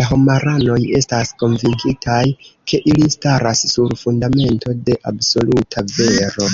[0.00, 2.18] La homaranoj estas konvinkitaj,
[2.72, 6.52] ke ili staras sur fundamento de absoluta vero.